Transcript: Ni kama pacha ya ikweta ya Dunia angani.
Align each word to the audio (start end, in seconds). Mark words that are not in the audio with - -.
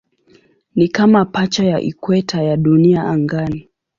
Ni 0.75 0.87
kama 0.87 1.25
pacha 1.25 1.65
ya 1.65 1.81
ikweta 1.81 2.43
ya 2.43 2.57
Dunia 2.57 3.03
angani. 3.03 3.69